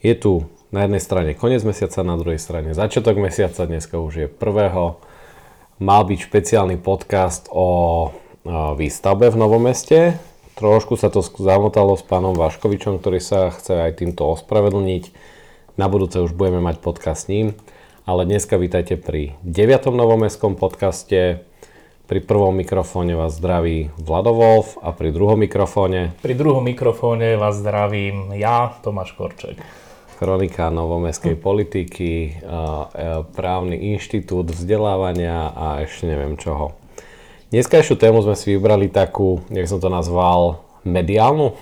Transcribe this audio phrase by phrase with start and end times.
[0.00, 4.26] Je tu na jednej strane koniec mesiaca, na druhej strane začiatok mesiaca, dneska už je
[4.32, 4.96] prvého.
[5.76, 8.08] Mal byť špeciálny podcast o
[8.80, 10.16] výstavbe v Novom meste.
[10.56, 15.12] Trošku sa to zamotalo s pánom Vaškovičom, ktorý sa chce aj týmto ospravedlniť.
[15.76, 17.52] Na budúce už budeme mať podcast s ním.
[18.08, 19.84] Ale dneska vítajte pri 9.
[19.92, 21.44] novomestskom podcaste.
[22.08, 26.16] Pri prvom mikrofóne vás zdraví Vlado Wolf a pri druhom mikrofóne...
[26.24, 29.60] Pri druhom mikrofóne vás zdravím ja, Tomáš Korček.
[30.20, 32.30] Kronika novomestskej politiky, e,
[33.32, 36.76] právny inštitút vzdelávania a ešte neviem čoho.
[37.48, 41.56] Dneskajšiu tému sme si vybrali takú, jak som to nazval, mediálnu?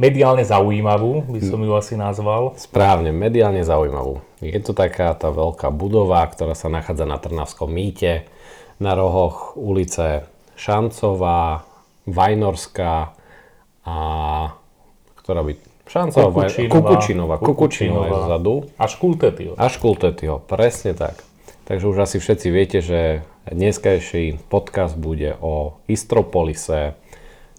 [0.00, 2.56] Mediálne zaujímavú, by som ju asi nazval.
[2.56, 4.24] Správne, mediálne zaujímavú.
[4.40, 8.24] Je to taká tá veľká budova, ktorá sa nachádza na Trnavskom mýte
[8.80, 10.24] na rohoch ulice
[10.56, 11.68] Šancová,
[12.08, 13.12] Vajnorská
[13.84, 13.96] a
[15.20, 18.54] ktorá by Šancová, Kukučinová, Kukučinová, Kukučinová je zadu.
[18.80, 19.52] A Škultetio.
[19.60, 21.20] A Škultetio, presne tak.
[21.64, 26.96] Takže už asi všetci viete, že dneskajší podcast bude o Istropolise.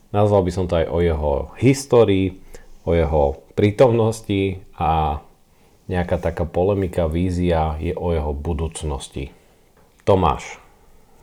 [0.09, 2.41] Nazval by som to aj o jeho histórii,
[2.85, 5.21] o jeho prítomnosti a
[5.85, 9.29] nejaká taká polemika, vízia je o jeho budúcnosti.
[10.05, 10.57] Tomáš,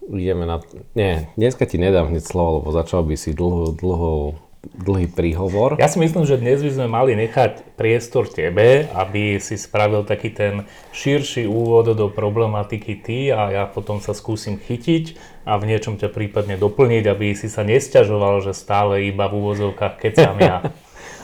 [0.06, 0.62] ideme na...
[0.94, 5.74] Nie, dneska ti nedám hneď slovo, lebo začal by si dlho, dlho, dlhý príhovor.
[5.82, 10.30] Ja si myslím, že dnes by sme mali nechať priestor tebe, aby si spravil taký
[10.30, 15.98] ten širší úvod do problematiky ty a ja potom sa skúsim chytiť a v niečom
[15.98, 20.62] ťa prípadne doplniť, aby si sa nesťažoval, že stále iba v úvozovkách kecam ja.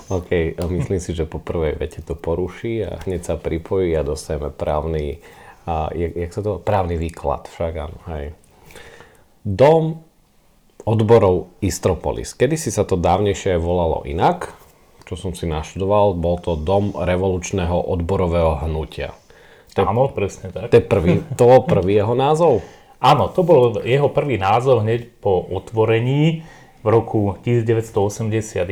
[0.08, 4.50] OK, myslím si, že po prvej vete to poruší a hneď sa pripojí a dostaneme
[4.50, 5.22] právny,
[5.68, 8.34] a, jak, jak sa to, právny výklad, však áno, hej.
[9.46, 10.07] Dom
[10.88, 12.32] odborov Istropolis.
[12.32, 14.56] Kedy si sa to dávnejšie volalo inak,
[15.04, 19.12] čo som si naštudoval, bol to Dom revolučného odborového hnutia.
[19.76, 20.72] To Áno, presne tak.
[20.72, 22.64] To, je prvý, to bol prvý jeho názov?
[22.98, 26.42] Áno, to bol jeho prvý názov hneď po otvorení
[26.78, 28.62] v roku 1981,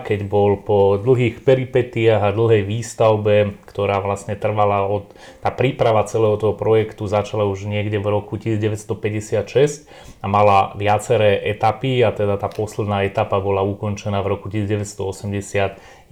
[0.00, 5.12] keď bol po dlhých peripetiách a dlhej výstavbe, ktorá vlastne trvala od...
[5.44, 9.84] Tá príprava celého toho projektu začala už niekde v roku 1956
[10.24, 16.08] a mala viaceré etapy a teda tá posledná etapa bola ukončená v roku 1981,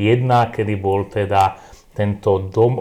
[0.53, 1.57] kedy bol teda
[1.97, 2.79] tento dom,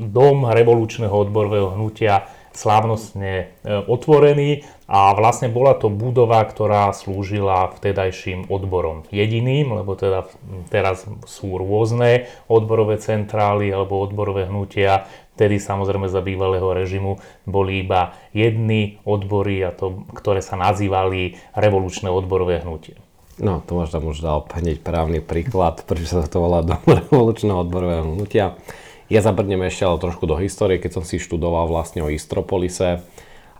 [0.00, 2.26] dom revolučného odborového hnutia
[2.58, 3.44] slávnostne e,
[3.86, 10.26] otvorený a vlastne bola to budova, ktorá slúžila vtedajším odborom jediným, lebo teda
[10.66, 15.06] teraz sú rôzne odborové centrály alebo odborové hnutia.
[15.38, 22.10] Vtedy samozrejme za bývalého režimu boli iba jedny odbory, a to, ktoré sa nazývali revolučné
[22.10, 22.98] odborové hnutie.
[23.38, 28.02] No, to možno už dal hneď právny príklad, prečo sa to volá Dom revolučného odborového
[28.02, 28.58] hnutia.
[29.08, 33.00] Ja zabrdnem ešte ale trošku do histórie, keď som si študoval vlastne o Istropolise.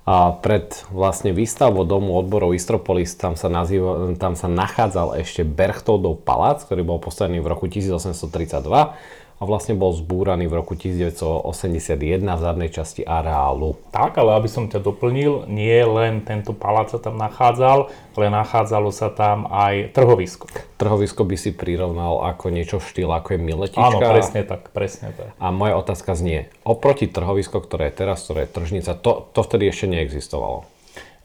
[0.09, 6.25] A pred vlastne výstavbou domu odborov Istropolis tam sa, nazýva, tam sa nachádzal ešte Berchtoldov
[6.25, 8.97] palác, ktorý bol postavený v roku 1832
[9.38, 11.94] a vlastne bol zbúraný v roku 1981
[12.26, 13.78] v zadnej časti areálu.
[13.94, 18.91] Tak, ale aby som ťa doplnil, nie len tento palác sa tam nachádzal, ale nachádzalo
[18.91, 20.50] sa tam aj trhovisko.
[20.75, 23.87] Trhovisko by si prirovnal ako niečo v štýle, ako je miletička.
[23.94, 25.31] Áno, presne tak, presne tak.
[25.38, 29.70] A moja otázka znie, oproti trhovisko, ktoré je teraz, ktoré je tržnica, to, to vtedy
[29.70, 30.66] ešte neexistovalo?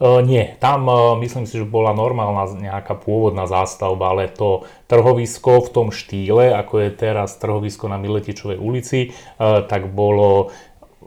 [0.03, 5.63] Uh, nie, tam uh, myslím si, že bola normálna nejaká pôvodná zástavba, ale to trhovisko
[5.63, 10.51] v tom štýle, ako je teraz trhovisko na Miletičovej ulici, uh, tak bolo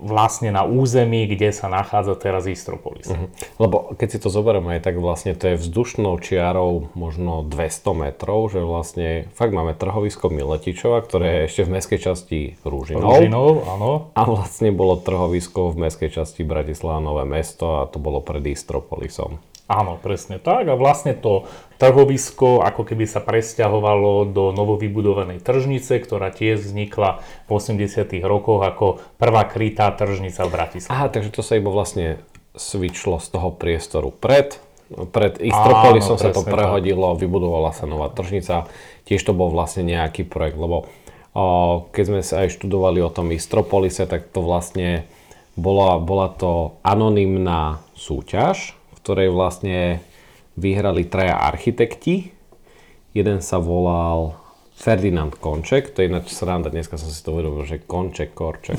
[0.03, 3.09] vlastne na území, kde sa nachádza teraz Istropolis.
[3.09, 3.29] Uh-huh.
[3.57, 8.53] Lebo keď si to zoberieme aj tak vlastne to je vzdušnou čiarou možno 200 metrov,
[8.53, 13.21] že vlastne fakt máme trhovisko Miletičova, ktoré je ešte v mestskej časti Rúžinov.
[13.21, 13.93] Rúžinov, áno.
[14.13, 19.41] A vlastne bolo trhovisko v mestskej časti Bratislava Nové mesto a to bolo pred Istropolisom.
[19.67, 20.71] Áno, presne tak.
[20.71, 27.51] A vlastne to trhovisko ako keby sa presťahovalo do novovybudovanej tržnice, ktorá tiež vznikla v
[27.53, 28.87] 80 rokoch ako
[29.21, 30.93] prvá krytá tržnica v Bratislave.
[30.93, 32.21] Aha, takže to sa iba vlastne
[32.57, 34.57] svičlo z toho priestoru pred,
[35.13, 37.21] pred Istropolisom Áno, sa to prehodilo, tak.
[37.21, 38.65] vybudovala sa nová tržnica.
[39.05, 40.89] Tiež to bol vlastne nejaký projekt, lebo
[41.37, 41.45] o,
[41.93, 45.05] keď sme sa aj študovali o tom Istropolise, tak to vlastne
[45.57, 50.01] bola, bola to anonymná súťaž, ktorej vlastne
[50.57, 52.33] vyhrali traja architekti.
[53.17, 54.37] Jeden sa volal
[54.77, 58.77] Ferdinand Konček, to je ináč sranda, dneska som si to uvedomil, že Konček, Korček.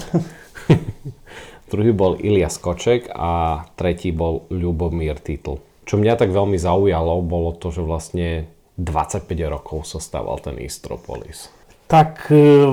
[1.73, 5.57] Druhý bol Ilias Koček a tretí bol Ľubomír Titl.
[5.89, 8.45] Čo mňa tak veľmi zaujalo, bolo to, že vlastne
[8.77, 11.49] 25 rokov sa stával ten Istropolis.
[11.89, 12.71] Tak e,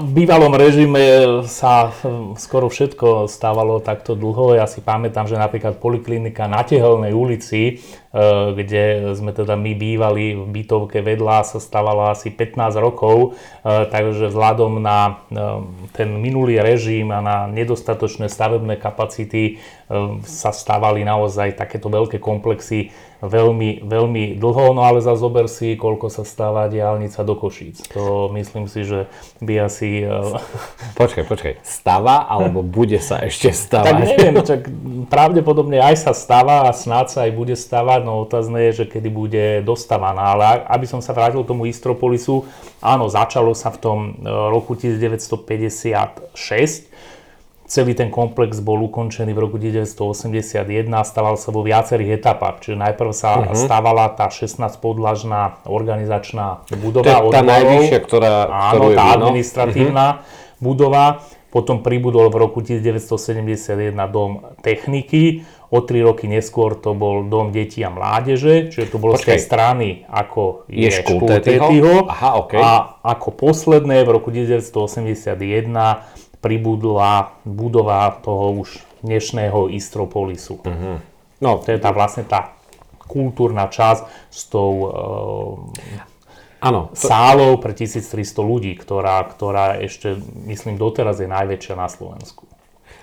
[0.00, 1.02] v bývalom režime
[1.50, 1.90] sa
[2.38, 4.54] skoro všetko stávalo takto dlho.
[4.54, 7.72] Ja si pamätám, že napríklad poliklinika na Tehelnej ulici, e,
[8.54, 13.34] kde sme teda my bývali v bytovke vedľa, sa stávala asi 15 rokov,
[13.66, 15.26] e, takže vzhľadom na
[15.90, 19.58] ten minulý režim a na nedostatočné stavebné kapacity
[20.22, 26.08] sa stávali naozaj takéto veľké komplexy veľmi, veľmi dlho, no ale za zober si, koľko
[26.08, 27.84] sa stáva diálnica do Košíc.
[27.92, 29.12] To myslím si, že
[29.44, 30.08] by asi...
[30.08, 30.40] Eh,
[31.00, 33.92] počkaj, počkaj, stáva alebo bude sa ešte stávať?
[33.92, 34.60] Tak neviem, čak
[35.12, 39.12] pravdepodobne aj sa stáva a snáď sa aj bude stávať, no otázne je, že kedy
[39.12, 40.32] bude dostávaná.
[40.32, 42.48] Ale aby som sa vrátil k tomu Istropolisu,
[42.80, 46.88] áno, začalo sa v tom eh, roku 1956,
[47.70, 52.66] Celý ten komplex bol ukončený v roku 1981 a stával sa vo viacerých etapách.
[52.66, 53.54] Čiže najprv sa uh-huh.
[53.54, 57.06] stávala tá 16-podlažná organizačná budova.
[57.06, 58.32] To je tá najvyššia, ktorá...
[58.74, 60.58] Áno, tá administratívna uh-huh.
[60.58, 61.22] budova.
[61.54, 65.46] Potom pribudol v roku 1971 dom techniky.
[65.70, 69.22] O tri roky neskôr to bol dom detí a mládeže, čiže to bolo Počkej.
[69.22, 72.10] z tej strany, ako je, je Škultetyho.
[72.10, 72.58] Aha, okay.
[72.58, 80.60] A ako posledné v roku 1981 pribudla budova toho už dnešného Istropolisu.
[80.60, 80.96] Uh-huh.
[81.40, 82.52] No, to je tá vlastne tá
[83.08, 87.08] kultúrna časť s tou uh, ano, to...
[87.08, 88.12] sálou pre 1300
[88.44, 92.49] ľudí, ktorá, ktorá ešte, myslím, doteraz je najväčšia na Slovensku.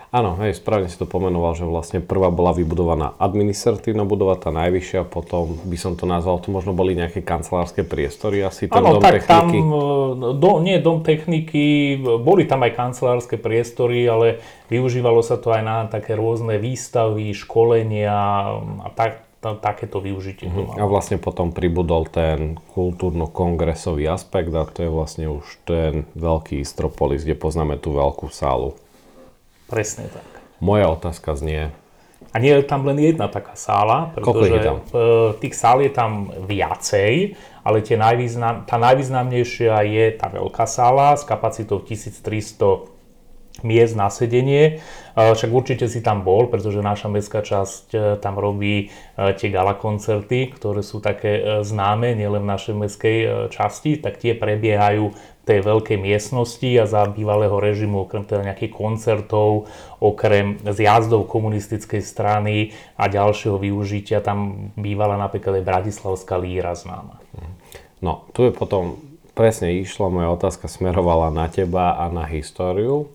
[0.07, 5.03] Áno, hej, správne si to pomenoval, že vlastne prvá bola vybudovaná administratívna budova, tá najvyššia,
[5.03, 9.03] potom by som to nazval, to možno boli nejaké kancelárske priestory, asi ten Áno, dom
[9.03, 9.27] tak techniky.
[9.27, 14.39] tam, e, do, nie dom techniky, boli tam aj kancelárske priestory, ale
[14.71, 18.15] využívalo sa to aj na také rôzne výstavy, školenia
[18.87, 20.47] a tak, takéto využitie.
[20.47, 20.71] Uh-huh.
[20.79, 27.27] A vlastne potom pribudol ten kultúrno-kongresový aspekt a to je vlastne už ten veľký Istropolis,
[27.27, 28.75] kde poznáme tú veľkú sálu.
[29.67, 30.27] Presne tak.
[30.63, 31.69] Moja otázka znie...
[32.35, 34.77] A nie je tam len jedna taká sála, pretože je tam?
[35.41, 41.23] tých sál je tam viacej, ale tie najvýznam, tá najvýznamnejšia je tá veľká sála s
[41.23, 42.96] kapacitou 1300
[43.65, 44.81] miest na sedenie.
[45.17, 49.73] Však určite si tam bol, pretože naša mestská časť e, tam robí e, tie gala
[49.73, 53.17] koncerty, ktoré sú také známe nielen v našej mestskej
[53.49, 55.09] časti, tak tie prebiehajú
[55.47, 59.71] tej veľkej miestnosti a za bývalého režimu, okrem teda nejakých koncertov,
[60.03, 67.23] okrem zjazdov komunistickej strany a ďalšieho využitia, tam bývala napríklad aj Bratislavská líra známa.
[68.03, 68.99] No, tu je potom
[69.31, 73.07] presne išla, moja otázka smerovala na teba a na históriu.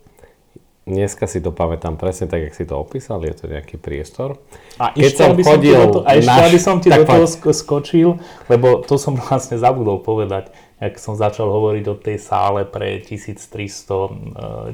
[0.82, 4.42] Dneska si to pamätám presne tak, jak si to opísal, je to nejaký priestor.
[4.82, 6.42] A Keď ešte, som chodil som to, a ešte naš...
[6.50, 8.08] aby som ti do toho skočil,
[8.50, 10.50] lebo to som vlastne zabudol povedať
[10.82, 14.10] ak som začal hovoriť o tej sále pre 1300 e,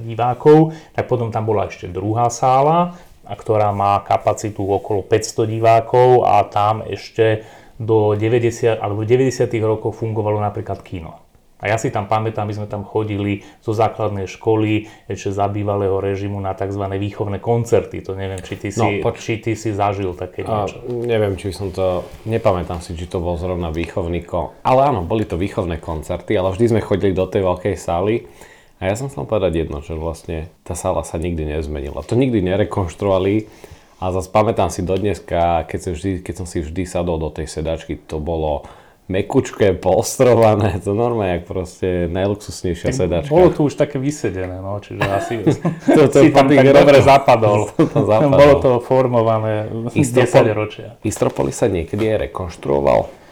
[0.08, 2.96] divákov, tak potom tam bola ešte druhá sála,
[3.28, 7.44] ktorá má kapacitu okolo 500 divákov a tam ešte
[7.76, 9.44] do 90, alebo 90.
[9.61, 11.27] rokov fungovalo napríklad kino.
[11.58, 15.99] A ja si tam pamätám, my sme tam chodili zo základnej školy ešte za bývalého
[15.99, 16.87] režimu na tzv.
[16.87, 17.99] výchovné koncerty.
[18.06, 20.78] To neviem, či ty, no, si, poč- či ty si zažil také niečo.
[20.78, 24.55] A, neviem, či som to, nepamätám si, či to bol zrovna výchovný ko...
[24.62, 28.30] Ale áno, boli to výchovné koncerty, ale vždy sme chodili do tej veľkej sály.
[28.78, 32.06] A ja som chcel povedať jedno, že vlastne tá sála sa nikdy nezmenila.
[32.06, 33.50] To nikdy nerekonštruovali.
[33.99, 37.35] A zase pamätám si do dneska, keď, som vždy, keď som si vždy sadol do
[37.35, 38.62] tej sedačky, to bolo
[39.08, 43.32] mekučké, polstrované, to normálne, jak proste najluxusnejšia sedačka.
[43.32, 45.34] Bolo tu už také vysedené, no, čiže asi
[45.96, 47.72] to, to si tam tak dobre zapadol.
[47.96, 48.36] to zapadol.
[48.36, 50.88] Bolo to formované Istropol, 10 ročia.
[51.00, 53.27] Istropolis sa niekedy aj rekonštruoval?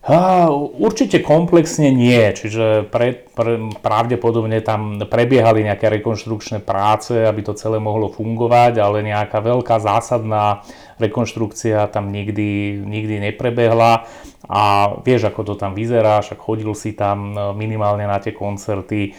[0.00, 0.48] A,
[0.80, 7.76] určite komplexne nie, čiže pre, pre, pravdepodobne tam prebiehali nejaké rekonštrukčné práce, aby to celé
[7.76, 10.64] mohlo fungovať, ale nejaká veľká zásadná
[10.96, 14.08] rekonštrukcia tam nikdy, nikdy neprebehla.
[14.48, 19.12] A vieš, ako to tam vyzerá, však chodil si tam e, minimálne na tie koncerty,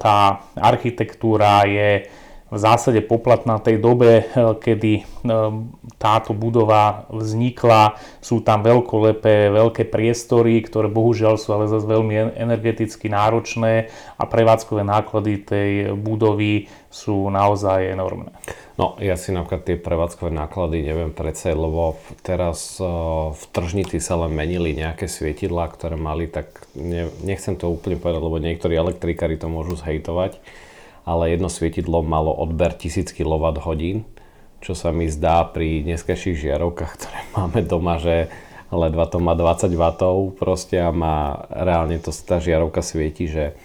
[0.00, 2.08] tá architektúra je
[2.50, 5.04] v zásade poplatná tej dobe, eh, kedy eh,
[5.96, 7.96] táto budova vznikla.
[8.18, 13.88] Sú tam veľkolepé, veľké priestory, ktoré bohužiaľ sú ale zase veľmi energeticky náročné
[14.18, 18.34] a prevádzkové náklady tej budovy sú naozaj enormné.
[18.74, 24.16] No, ja si napríklad tie prevádzkové náklady neviem predsa, lebo teraz uh, v tržnici sa
[24.24, 29.36] len menili nejaké svietidlá, ktoré mali, tak ne, nechcem to úplne povedať, lebo niektorí elektrikári
[29.36, 30.40] to môžu zhejtovať
[31.10, 34.06] ale jedno svietidlo malo odber 1000 kWh,
[34.62, 38.30] čo sa mi zdá pri dneskajších žiarovkách, ktoré máme doma, že
[38.70, 39.82] ledva to má 20 W
[40.38, 43.58] proste a má reálne to, tá žiarovka svieti, že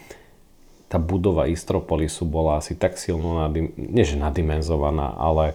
[0.89, 5.53] tá budova Istropolisu bola asi tak silno, nadim, nie že nadimenzovaná, ale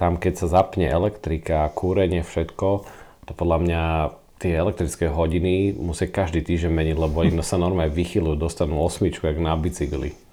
[0.00, 2.68] tam keď sa zapne elektrika, kúrenie, všetko,
[3.28, 3.82] to podľa mňa
[4.38, 9.36] tie elektrické hodiny musia každý týždeň meniť, lebo iné sa normálne vychylujú, dostanú osmičku, jak
[9.36, 10.27] na bicykli.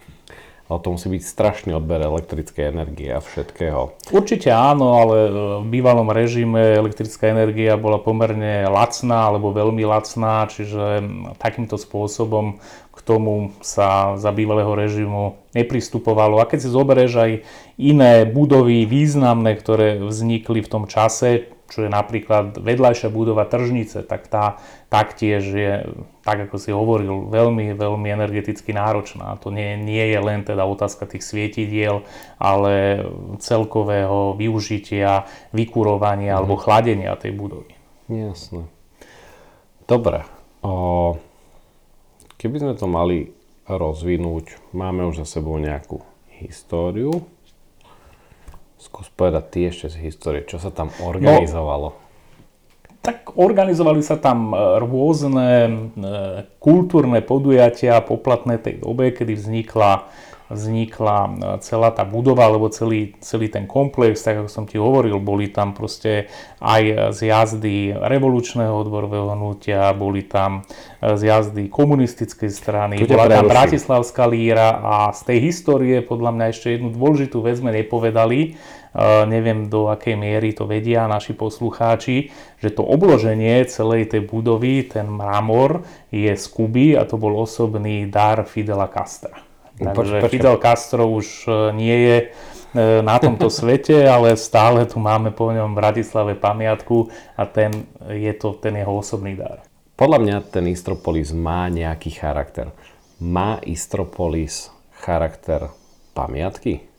[0.65, 3.93] Ale to musí byť strašný odber elektrickej energie a všetkého.
[4.10, 5.15] Určite áno, ale
[5.62, 11.05] v bývalom režime elektrická energia bola pomerne lacná alebo veľmi lacná, čiže
[11.38, 12.57] takýmto spôsobom
[12.95, 16.41] k tomu sa za bývalého režimu nepristupovalo.
[16.41, 17.31] A keď si zoberieš aj
[17.77, 24.29] iné budovy významné, ktoré vznikli v tom čase, čo je napríklad vedľajšia budova tržnice, tak
[24.29, 24.62] tá
[24.93, 25.74] taktiež je,
[26.22, 29.36] tak ako si hovoril, veľmi, veľmi energeticky náročná.
[29.41, 32.05] To nie, nie je len teda otázka tých svietidiel,
[32.38, 33.03] ale
[33.41, 36.39] celkového využitia, vykurovania mm.
[36.39, 37.74] alebo chladenia tej budovy.
[38.07, 38.69] Jasné.
[39.89, 40.22] Dobre.
[40.62, 41.17] O,
[42.38, 43.34] keby sme to mali
[43.65, 46.01] rozvinúť, máme už za sebou nejakú
[46.41, 47.25] históriu,
[48.75, 51.96] Skús povedať ty ešte z histórie, čo sa tam organizovalo.
[51.96, 52.03] No,
[53.05, 55.72] tak organizovali sa tam e, rôzne e,
[56.58, 60.10] kultúrne podujatia poplatné tej dobe, kedy vznikla
[60.49, 61.29] vznikla e,
[61.65, 65.73] celá tá budova, alebo celý, celý ten komplex, tak ako som ti hovoril, boli tam
[65.73, 66.29] proste
[66.61, 70.61] aj zjazdy revolučného odborového hnutia, boli tam
[71.01, 76.67] e, zjazdy komunistickej strany, bola tam Bratislavská líra a z tej histórie podľa mňa ešte
[76.77, 78.57] jednu dôležitú vec sme nepovedali,
[79.27, 82.31] neviem do akej miery to vedia naši poslucháči,
[82.63, 85.83] že to obloženie celej tej budovy, ten mramor
[86.15, 89.54] je z Kuby a to bol osobný dar Fidela Castra.
[89.75, 92.27] Takže Poč, Fidel Castro už e, nie je e,
[93.03, 98.34] na tomto svete, ale stále tu máme po ňom v Bratislave pamiatku a ten je
[98.39, 99.67] to ten jeho osobný dar.
[99.96, 102.72] Podľa mňa ten Istropolis má nejaký charakter.
[103.20, 105.72] Má Istropolis charakter
[106.12, 106.94] pamiatky?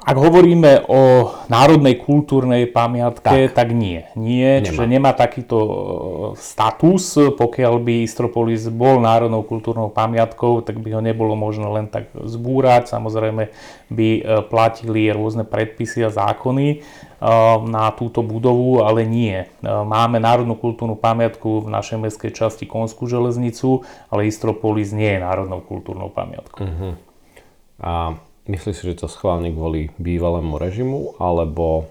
[0.00, 4.08] Ak hovoríme o národnej kultúrnej pamiatke, tak, tak nie.
[4.16, 4.64] Nie, nemá.
[4.64, 5.72] čiže nemá takýto e,
[6.40, 7.36] status.
[7.36, 12.88] Pokiaľ by Istropolis bol národnou kultúrnou pamiatkou, tak by ho nebolo možné len tak zbúrať.
[12.88, 13.52] Samozrejme
[13.92, 16.76] by e, platili rôzne predpisy a zákony e,
[17.68, 19.44] na túto budovu, ale nie.
[19.60, 25.60] Máme národnú kultúrnu pamiatku v našej mestskej časti Konskú železnicu, ale Istropolis nie je národnou
[25.60, 26.64] kultúrnou pamiatkou.
[26.64, 26.92] Uh-huh.
[27.84, 28.16] A
[28.48, 31.90] Myslíš si, že to schválne kvôli bývalému režimu, alebo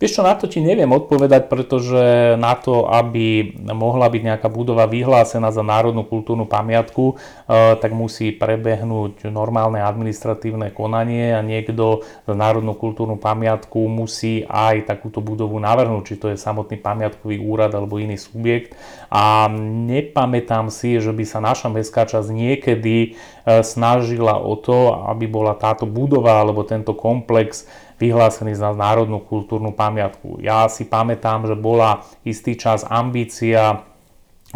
[0.00, 4.88] Vieš čo, na to ti neviem odpovedať, pretože na to, aby mohla byť nejaká budova
[4.88, 12.32] vyhlásená za národnú kultúrnu pamiatku, eh, tak musí prebehnúť normálne administratívne konanie a niekto za
[12.32, 18.00] národnú kultúrnu pamiatku musí aj takúto budovu navrhnúť, či to je samotný pamiatkový úrad alebo
[18.00, 18.72] iný subjekt.
[19.12, 19.52] A
[19.84, 25.52] nepamätám si, že by sa naša mestská časť niekedy eh, snažila o to, aby bola
[25.60, 27.68] táto budova alebo tento komplex
[28.00, 30.40] vyhlásený za národnú kultúrnu pamiatku.
[30.40, 33.84] Ja si pamätám, že bola istý čas ambícia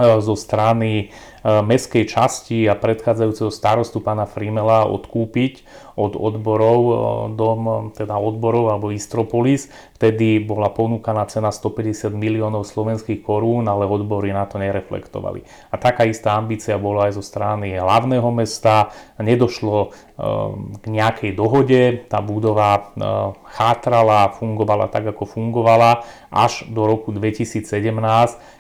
[0.01, 1.05] e, zo strany e,
[1.45, 5.61] mestskej časti a predchádzajúceho starostu pána Frimela odkúpiť
[5.95, 6.95] od odborov, e,
[7.39, 9.71] dom teda odborov alebo Istropolis.
[9.95, 15.47] Vtedy bola ponúkaná cena 150 miliónov slovenských korún, ale odbory na to nereflektovali.
[15.71, 18.91] A taká istá ambícia bola aj zo strany hlavného mesta.
[19.19, 22.07] Nedošlo Ehm, k nejakej dohode.
[22.07, 27.67] Tá budova ehm, chátrala, fungovala tak, ako fungovala až do roku 2017,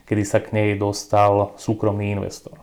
[0.03, 2.59] kedy sa k nej dostal súkromný investor.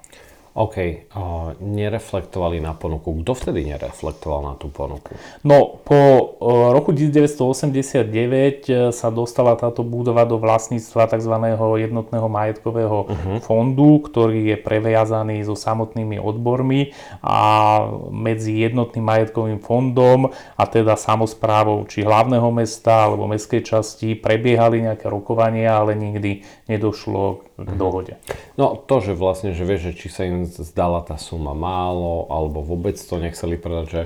[0.51, 0.75] OK,
[1.15, 3.23] uh, nereflektovali na ponuku.
[3.23, 5.15] Kto vtedy nereflektoval na tú ponuku?
[5.47, 11.35] No, po uh, roku 1989 e, sa dostala táto budova do vlastníctva tzv.
[11.55, 13.37] jednotného majetkového uh-huh.
[13.39, 16.91] fondu, ktorý je previazaný so samotnými odbormi
[17.23, 17.39] a
[18.11, 25.07] medzi jednotným majetkovým fondom a teda samozprávou či hlavného mesta alebo mestskej časti prebiehali nejaké
[25.07, 28.13] rokovania, ale nikdy nedošlo k dohode.
[28.57, 32.61] No to, že vlastne, že vieš, že či sa im zdala tá suma málo, alebo
[32.61, 34.01] vôbec to nechceli predať, že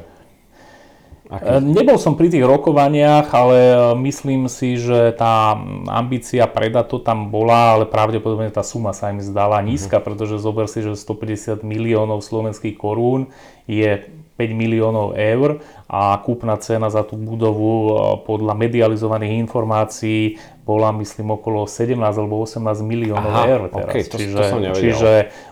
[1.25, 1.57] Aký?
[1.57, 5.57] E, nebol som pri tých rokovaniach, ale e, myslím si, že tá
[5.89, 10.05] ambícia predať to tam bola, ale pravdepodobne tá suma sa im zdala nízka, uh-huh.
[10.05, 13.33] pretože zober si, že 150 miliónov slovenských korún
[13.65, 14.05] je
[14.37, 17.91] 5 miliónov eur a kúpna cena za tú budovu e,
[18.25, 23.93] podľa medializovaných informácií bola myslím okolo 17 alebo 18 miliónov Aha, eur teraz.
[23.93, 25.11] Okay, to, čiže, to som čiže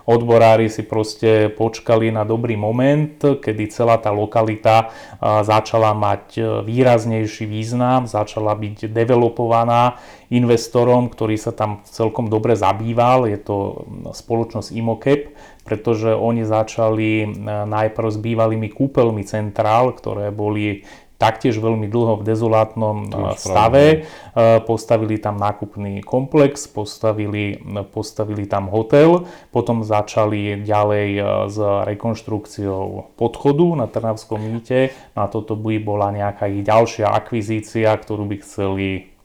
[0.09, 4.89] odborári si proste počkali na dobrý moment, kedy celá tá lokalita
[5.21, 10.01] začala mať e, výraznejší význam, začala byť developovaná.
[10.33, 13.29] investorom, ktorý sa tam celkom dobre zabýval.
[13.29, 13.85] Je to
[14.17, 15.29] spoločnosť Imocap,
[15.63, 17.27] pretože oni začali
[17.69, 23.07] najprv s bývalými kúpeľmi centrál, ktoré boli taktiež veľmi dlho v dezolátnom
[23.39, 24.03] stave.
[24.67, 27.63] Postavili tam nákupný komplex, postavili,
[27.95, 29.23] postavili tam hotel,
[29.55, 31.09] potom začali ďalej
[31.47, 34.91] s rekonštrukciou podchodu na Trnavskom mýte.
[35.15, 39.15] Na toto by bola nejaká ich ďalšia akvizícia, ktorú by chceli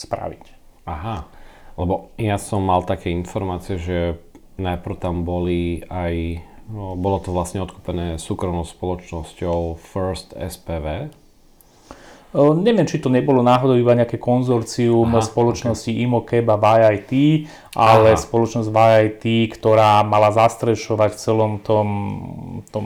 [0.00, 0.44] spraviť.
[0.88, 1.28] Aha,
[1.76, 4.16] lebo ja som mal také informácie, že
[4.56, 11.08] najprv tam boli aj No, bolo to vlastne odkúpené súkromnou spoločnosťou First SPV.
[12.28, 16.04] O, neviem, či to nebolo náhodou iba nejaké konzorcium Aha, spoločnosti okay.
[16.04, 17.12] Imokeb a YIT,
[17.72, 18.20] ale Aha.
[18.20, 19.24] spoločnosť YIT,
[19.56, 21.88] ktorá mala zastrešovať v celom tom,
[22.68, 22.84] tom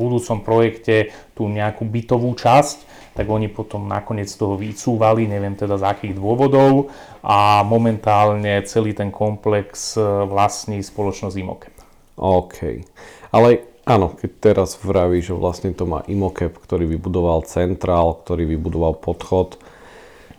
[0.00, 5.90] budúcom projekte tú nejakú bytovú časť tak oni potom nakoniec toho vycúvali, neviem teda z
[5.90, 9.98] akých dôvodov a momentálne celý ten komplex
[10.30, 11.74] vlastní spoločnosť Imokeb.
[12.14, 12.86] OK.
[13.28, 18.96] Ale áno, keď teraz vraví, že vlastne to má Imokep, ktorý vybudoval centrál, ktorý vybudoval
[19.00, 19.60] podchod,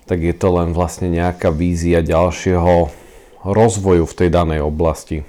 [0.10, 2.90] tak je to len vlastne nejaká vízia ďalšieho
[3.46, 5.22] rozvoju v tej danej oblasti.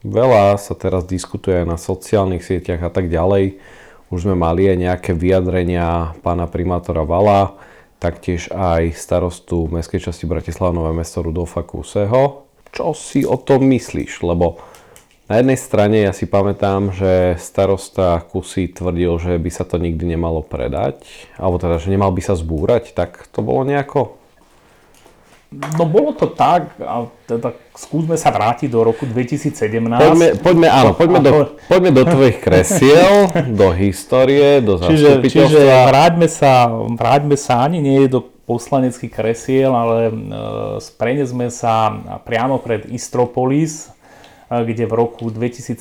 [0.00, 3.60] Veľa sa teraz diskutuje aj na sociálnych sieťach a tak ďalej.
[4.08, 7.56] Už sme mali aj nejaké vyjadrenia pána primátora Vala,
[8.00, 12.48] taktiež aj starostu Mestskej časti Bratislava Nové mesto Rudolfa Kuseho.
[12.72, 14.24] Čo si o tom myslíš?
[14.24, 14.56] Lebo
[15.30, 20.18] na jednej strane ja si pamätám, že starosta Kusy tvrdil, že by sa to nikdy
[20.18, 21.06] nemalo predať,
[21.38, 24.18] alebo teda, že nemal by sa zbúrať, tak to bolo nejako?
[25.50, 29.54] No bolo to tak, a teda skúsme sa vrátiť do roku 2017.
[29.98, 31.30] Poďme, poďme áno, poďme, do,
[31.66, 38.06] poďme do tvojich kresiel, do histórie, do čiže, čiže vráťme sa, vráťme sa ani nie
[38.06, 40.12] do poslaneckých kresiel, ale e,
[40.98, 43.94] prenesme sa priamo pred Istropolis,
[44.50, 45.78] kde v roku 2017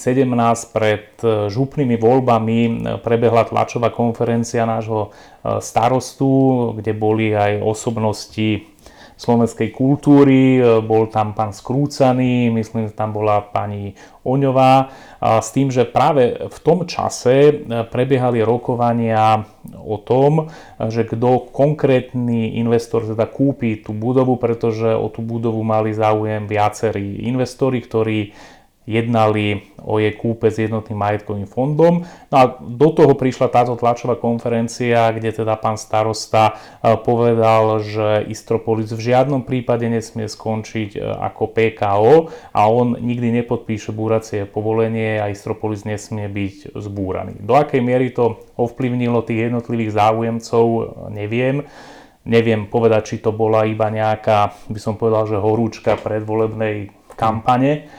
[0.69, 2.71] pred e, župnými voľbami e,
[3.01, 6.29] prebehla tlačová konferencia nášho e, starostu,
[6.77, 8.69] kde boli aj osobnosti
[9.19, 13.91] slovenskej kultúry, bol tam pán Skrúcaný, myslím, že tam bola pani
[14.23, 19.43] Oňová, s tým, že práve v tom čase prebiehali rokovania
[19.75, 20.47] o tom,
[20.87, 27.27] že kto konkrétny investor teda kúpi tú budovu, pretože o tú budovu mali záujem viacerí
[27.27, 28.31] investori, ktorí
[28.89, 32.09] jednali o jej kúpe s jednotným majetkovým fondom.
[32.33, 38.25] No a do toho prišla táto tlačová konferencia, kde teda pán starosta e, povedal, že
[38.25, 42.13] Istropolis v žiadnom prípade nesmie skončiť e, ako PKO
[42.49, 47.45] a on nikdy nepodpíše búracie povolenie a Istropolis nesmie byť zbúraný.
[47.45, 50.65] Do akej miery to ovplyvnilo tých jednotlivých záujemcov,
[51.13, 51.61] neviem.
[52.29, 57.89] Neviem povedať, či to bola iba nejaká, by som povedal, že horúčka predvolebnej kampane,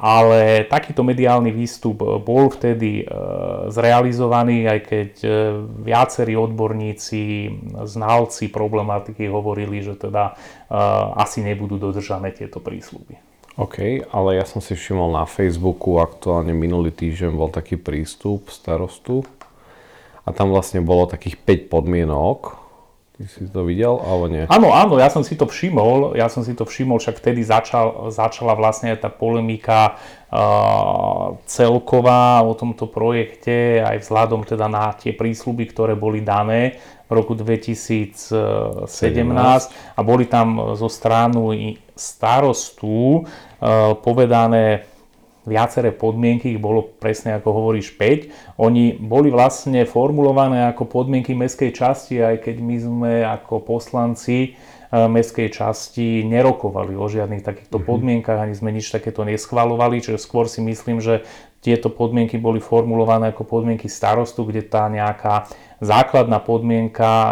[0.00, 3.14] ale takýto mediálny výstup bol vtedy e,
[3.68, 5.30] zrealizovaný, aj keď e,
[5.84, 7.52] viacerí odborníci,
[7.84, 10.32] znalci problematiky hovorili, že teda
[11.18, 13.18] asi nebudú dodržané tieto prísľuby.
[13.58, 19.26] OK, ale ja som si všimol na Facebooku, aktuálne minulý týždeň bol taký prístup starostu
[20.22, 21.36] a tam vlastne bolo takých
[21.66, 22.59] 5 podmienok,
[23.20, 24.48] Ty si to videl, alebo nie?
[24.48, 28.08] Áno, áno, ja som si to všimol, ja som si to všimol, však vtedy začal,
[28.08, 30.00] začala vlastne tá polemika
[30.32, 36.80] uh, celková o tomto projekte, aj vzhľadom teda na tie prísľuby, ktoré boli dané
[37.12, 38.88] v roku 2017 17.
[38.88, 41.52] a boli tam zo stranu
[41.92, 44.88] starostu uh, povedané
[45.50, 48.54] viaceré podmienky, ich bolo presne ako hovoríš 5.
[48.62, 55.10] Oni boli vlastne formulované ako podmienky mestskej časti, aj keď my sme ako poslanci eh,
[55.10, 57.90] mestskej časti nerokovali o žiadnych takýchto mm-hmm.
[57.90, 61.26] podmienkach, ani sme nič takéto neschvalovali, čiže skôr si myslím, že
[61.60, 65.44] tieto podmienky boli formulované ako podmienky starostu, kde tá nejaká
[65.80, 67.28] základná podmienka e,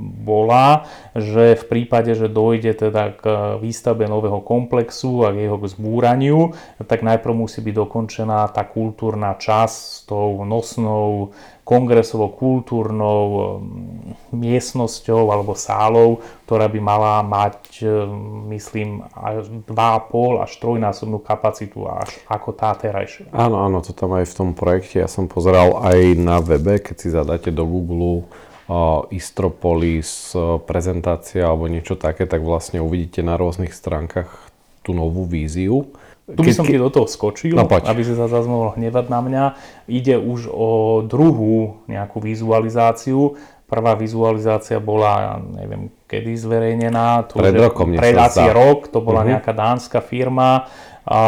[0.00, 3.24] bola, že v prípade, že dojde teda k
[3.60, 9.76] výstavbe nového komplexu a k jeho zbúraniu, tak najprv musí byť dokončená tá kultúrna časť
[9.76, 19.48] s tou nosnou kongresovo-kultúrnou um, miestnosťou alebo sálou, ktorá by mala mať, um, myslím, až
[19.64, 23.32] 2,5 až trojnásobnú kapacitu až ako tá terajšia.
[23.32, 26.96] Áno, áno, to tam aj v tom projekte, ja som pozeral aj na webe, keď
[27.00, 28.28] si zadáte do Google
[28.68, 34.52] uh, Istropolis uh, prezentácia alebo niečo také, tak vlastne uvidíte na rôznych stránkach
[34.84, 35.88] tú novú víziu
[36.24, 39.20] tu by som ti do toho skočil, no, aby si sa zase mohol hnevať na
[39.20, 39.44] mňa.
[39.92, 43.36] Ide už o druhú nejakú vizualizáciu.
[43.68, 47.28] Prvá vizualizácia bola, neviem, kedy zverejnená.
[47.28, 49.36] Tu pred rokom, Pred asi rok, to bola uh-huh.
[49.36, 50.68] nejaká dánska firma.
[51.04, 51.20] A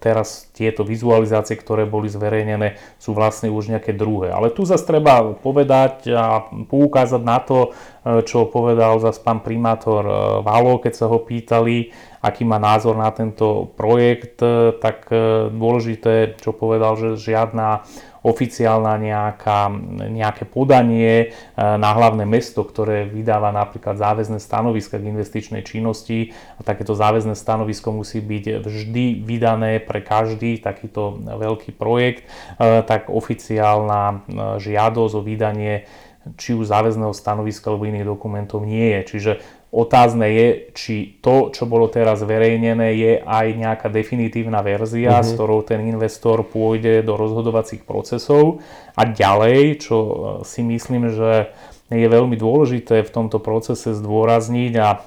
[0.00, 4.32] teraz tieto vizualizácie, ktoré boli zverejnené, sú vlastne už nejaké druhé.
[4.32, 7.76] Ale tu zase treba povedať a poukázať na to,
[8.24, 11.92] čo povedal zase pán primátor e, Valo, keď sa ho pýtali,
[12.24, 14.40] aký má názor na tento projekt,
[14.80, 17.84] tak e, dôležité, čo povedal, že žiadna
[18.28, 19.72] oficiálna nejaká,
[20.12, 26.36] nejaké podanie e, na hlavné mesto, ktoré vydáva napríklad záväzné stanoviska k investičnej činnosti.
[26.56, 32.28] A takéto záväzné stanovisko musí byť vždy vydané pre každý takýto veľký projekt,
[32.60, 34.16] e, tak oficiálna e,
[34.60, 35.88] žiadosť o vydanie
[36.36, 39.00] či už záväzného stanoviska alebo iných dokumentov nie je.
[39.16, 39.32] Čiže
[39.68, 45.28] Otázne je, či to, čo bolo teraz zverejnené, je aj nejaká definitívna verzia, mm-hmm.
[45.28, 48.64] s ktorou ten investor pôjde do rozhodovacích procesov.
[48.96, 50.12] A ďalej, čo e,
[50.48, 51.52] si myslím, že
[51.92, 55.04] je veľmi dôležité v tomto procese zdôrazniť a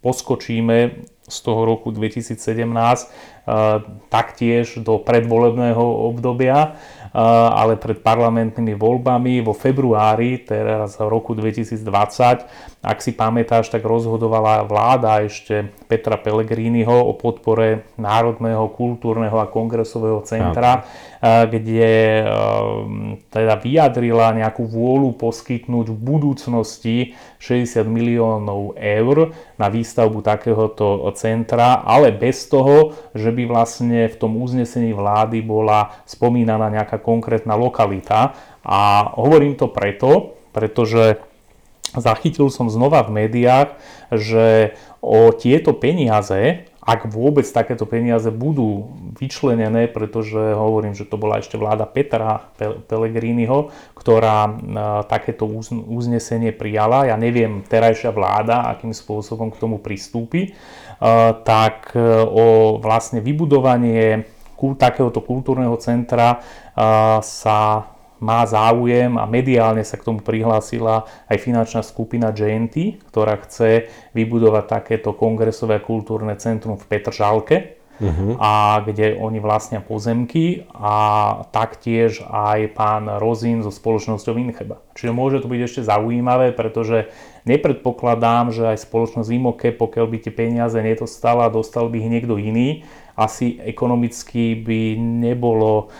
[0.00, 0.76] poskočíme
[1.28, 3.06] z toho roku 2017 e,
[4.08, 6.80] taktiež do predvolebného obdobia
[7.12, 14.62] ale pred parlamentnými voľbami vo februári, teraz v roku 2020, ak si pamätáš, tak rozhodovala
[14.62, 20.86] vláda ešte Petra Pellegriniho o podpore Národného kultúrneho a kongresového centra,
[21.22, 22.22] kde
[23.34, 26.96] teda vyjadrila nejakú vôľu poskytnúť v budúcnosti
[27.42, 34.38] 60 miliónov eur na výstavbu takéhoto centra, ale bez toho, že by vlastne v tom
[34.38, 38.38] uznesení vlády bola spomínaná nejaká konkrétna lokalita.
[38.62, 41.18] A hovorím to preto, pretože
[41.96, 43.80] zachytil som znova v médiách,
[44.12, 51.36] že o tieto peniaze, ak vôbec takéto peniaze budú vyčlenené, pretože hovorím, že to bola
[51.36, 52.48] ešte vláda Petra
[52.88, 54.56] Pellegriniho, ktorá
[55.04, 55.44] takéto
[55.84, 57.12] uznesenie prijala.
[57.12, 60.56] Ja neviem, terajšia vláda, akým spôsobom k tomu pristúpi,
[61.44, 64.24] tak e, o vlastne vybudovanie
[64.58, 66.42] takéhoto kultúrneho centra
[67.22, 67.58] sa
[68.18, 74.64] má záujem a mediálne sa k tomu prihlásila aj finančná skupina GNT, ktorá chce vybudovať
[74.66, 78.38] takéto kongresové kultúrne centrum v Petržalke, uh-huh.
[78.38, 80.94] a kde oni vlastnia pozemky a
[81.50, 84.80] taktiež aj pán Rozín so spoločnosťou Incheba.
[84.94, 87.10] Čiže môže to byť ešte zaujímavé, pretože
[87.46, 92.86] nepredpokladám, že aj spoločnosť Imoke, pokiaľ by tie peniaze nedostala, dostal by ich niekto iný,
[93.18, 95.90] asi ekonomicky by nebolo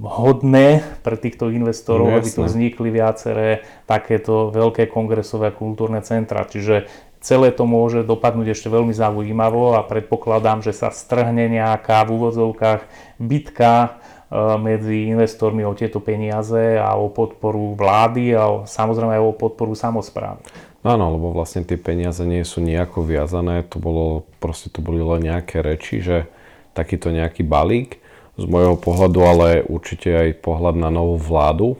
[0.00, 6.48] hodné pre týchto investorov, no, aby tu vznikli viaceré takéto veľké kongresové a kultúrne centra.
[6.48, 6.88] Čiže
[7.20, 12.80] celé to môže dopadnúť ešte veľmi zaujímavo a predpokladám, že sa strhne nejaká v úvodzovkách
[13.20, 19.32] bitka uh, medzi investormi o tieto peniaze a o podporu vlády a samozrejme aj o
[19.36, 20.40] podporu samozpráv.
[20.84, 25.32] Áno, lebo vlastne tie peniaze nie sú nejako viazané, to bolo, proste to boli len
[25.32, 26.28] nejaké reči, že
[26.76, 28.03] takýto nejaký balík.
[28.34, 31.78] Z môjho pohľadu, ale určite aj pohľad na novú vládu.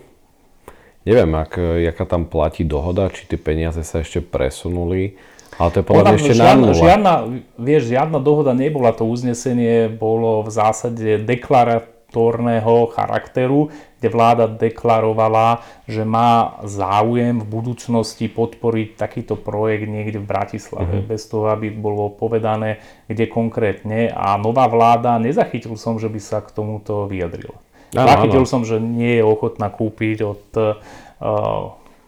[1.05, 5.21] Neviem, ak, jaká tam platí dohoda, či tie peniaze sa ešte presunuli,
[5.61, 7.13] ale to je podľa mňa ešte žiadna, na žiadna,
[7.55, 15.67] vieš, žiadna dohoda nebola, to uznesenie bolo v zásade deklarat, vnútorného charakteru, kde vláda deklarovala,
[15.91, 21.11] že má záujem v budúcnosti podporiť takýto projekt niekde v Bratislave, mm-hmm.
[21.11, 22.79] bez toho, aby bolo povedané,
[23.11, 24.15] kde konkrétne.
[24.15, 27.59] A nová vláda, nezachytil som, že by sa k tomuto vyjadrila.
[27.99, 28.51] Ano, Zachytil ano.
[28.51, 30.79] som, že nie je ochotná kúpiť od uh,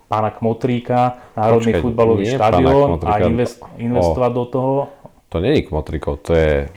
[0.07, 4.75] pána Kmotríka Národný Počkej, futbalový štadión a invest, investovať o, do toho.
[5.35, 6.71] To není Kmotrikov, to je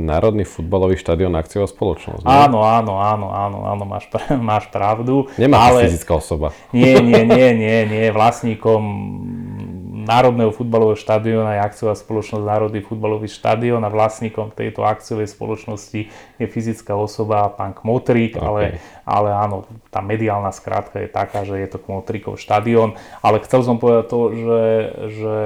[0.00, 2.24] Národný futbalový štadión akciová spoločnosť.
[2.24, 2.48] Nie?
[2.48, 4.08] Áno, áno, áno, áno, áno, máš,
[4.40, 5.28] máš pravdu.
[5.36, 5.84] Nemá ale...
[5.84, 6.56] fyzická osoba.
[6.72, 8.04] Nie, nie, nie, nie, nie.
[8.08, 8.80] Vlastníkom
[10.02, 16.46] Národného futbalového štadióna je akciová spoločnosť Národný futbalový štadión a vlastníkom tejto akciovej spoločnosti je
[16.48, 18.42] fyzická osoba pán Kmotrík, okay.
[18.42, 18.62] ale,
[19.06, 23.78] ale áno, tá mediálna skrátka je taká, že je to Kmotríkov štadión, ale chcel som
[23.78, 24.64] povedať to, že,
[25.22, 25.36] že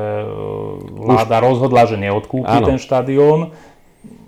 [0.89, 1.45] vláda Už...
[1.53, 2.67] rozhodla, že neodkúpi áno.
[2.73, 3.53] ten štadión,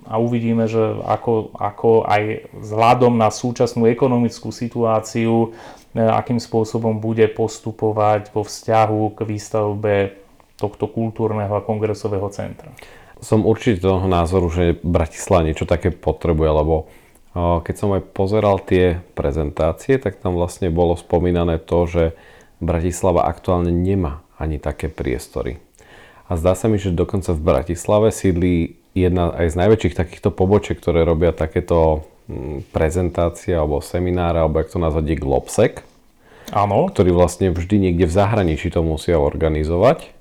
[0.08, 5.52] a uvidíme, že ako, ako aj vzhľadom na súčasnú ekonomickú situáciu,
[5.92, 9.94] e, akým spôsobom bude postupovať vo vzťahu k výstavbe
[10.56, 12.72] tohto kultúrneho a kongresového centra.
[13.20, 16.84] Som určite toho názoru, že Bratislava niečo také potrebuje, lebo e,
[17.60, 22.04] keď som aj pozeral tie prezentácie, tak tam vlastne bolo spomínané to, že
[22.64, 25.60] Bratislava aktuálne nemá ani také priestory.
[26.32, 30.76] A zdá sa mi, že dokonca v Bratislave sídli jedna aj z najväčších takýchto pobočiek,
[30.78, 35.74] ktoré robia takéto mm, prezentácie alebo semináre, alebo jak to nazvať, je Globsec.
[36.48, 36.88] Áno.
[36.88, 40.16] ktorí vlastne vždy niekde v zahraničí to musia organizovať.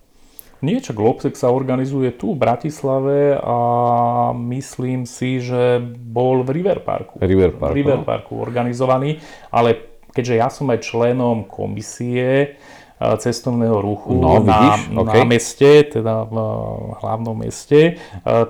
[0.58, 3.58] Niečo Globsec sa organizuje tu v Bratislave a
[4.34, 7.22] myslím si, že bol v River Parku.
[7.22, 9.22] River Parku, v River Parku organizovaný,
[9.54, 12.58] ale keďže ja som aj členom komisie,
[12.98, 14.74] cestovného ruchu no, na?
[14.74, 15.22] Okay.
[15.22, 16.34] na meste, teda v
[16.98, 18.02] hlavnom meste,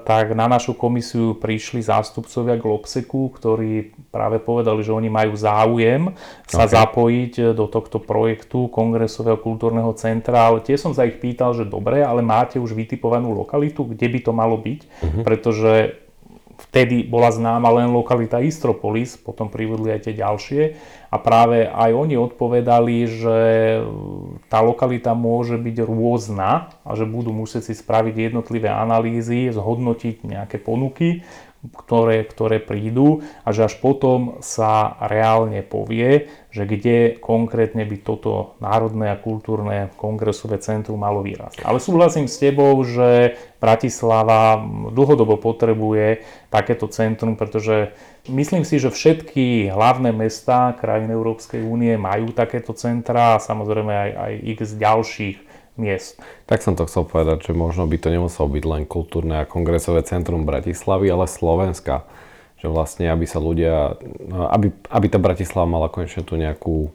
[0.08, 6.16] tak na našu komisiu prišli zástupcovia Globseku, ktorí práve povedali, že oni majú záujem
[6.48, 6.74] sa okay.
[6.80, 12.00] zapojiť do tohto projektu Kongresového kultúrneho centra, ale tie som sa ich pýtal, že dobre,
[12.00, 15.24] ale máte už vytipovanú lokalitu, kde by to malo byť, uh-huh.
[15.28, 16.07] pretože
[16.58, 20.62] vtedy bola známa len lokalita Istropolis, potom privodli aj tie ďalšie
[21.08, 23.39] a práve aj oni odpovedali, že
[24.50, 30.58] tá lokalita môže byť rôzna a že budú musieť si spraviť jednotlivé analýzy, zhodnotiť nejaké
[30.60, 31.22] ponuky
[31.73, 38.58] ktoré, ktoré prídu a že až potom sa reálne povie, že kde konkrétne by toto
[38.63, 41.53] národné a kultúrne kongresové centrum malo výraz.
[41.62, 44.62] Ale súhlasím s tebou, že Bratislava
[44.93, 47.93] dlhodobo potrebuje takéto centrum, pretože
[48.30, 54.12] myslím si, že všetky hlavné mestá krajín Európskej únie majú takéto centra a samozrejme aj,
[54.13, 55.38] aj x ďalších
[55.78, 56.20] miest.
[56.50, 60.04] Tak som to chcel povedať, že možno by to nemuselo byť len kultúrne a kongresové
[60.04, 62.04] centrum Bratislavy, ale Slovenska.
[62.58, 64.02] Že vlastne, aby sa ľudia,
[64.50, 66.90] aby, aby tá Bratislava mala konečne tu nejakú